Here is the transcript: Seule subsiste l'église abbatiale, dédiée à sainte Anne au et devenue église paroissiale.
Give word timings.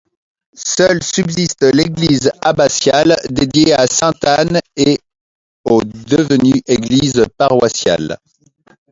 Seule 0.77 1.03
subsiste 1.03 1.61
l'église 1.71 2.31
abbatiale, 2.41 3.15
dédiée 3.29 3.73
à 3.73 3.85
sainte 3.85 4.25
Anne 4.25 4.59
au 5.63 5.81
et 5.83 5.85
devenue 6.07 6.59
église 6.65 7.23
paroissiale. 7.37 8.17